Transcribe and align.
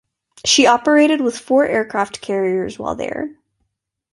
She 0.45 0.65
operated 0.65 1.21
with 1.21 1.37
four 1.37 1.63
aircraft 1.67 2.21
carriers 2.21 2.79
while 2.79 2.95
there. 2.95 3.35